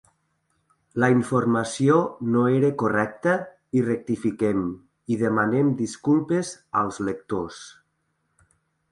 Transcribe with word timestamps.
La 1.01 1.07
informació 1.15 1.97
no 2.35 2.45
era 2.59 2.71
correcta 2.83 3.35
i 3.79 3.83
rectifiquem 3.89 4.63
i 5.15 5.17
demanem 5.19 5.69
disculpes 5.83 6.51
als 6.81 6.99
lectors. 7.11 7.61